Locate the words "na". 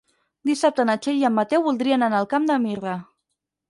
0.91-0.95